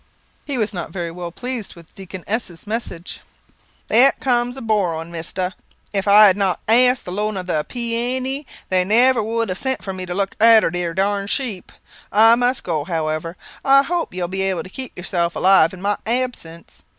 [0.45, 3.19] He was not very well pleased with Deacon S 's message.
[3.87, 5.53] "That comes of borrowing, mister.
[5.93, 9.49] If I had not asked the loan of the pee a ne, they never would
[9.49, 11.71] have sent for me to look arter their darned sheep.
[12.11, 13.37] I must go, however.
[13.63, 16.83] I hope you'll be able to keep yourself alive in my absence.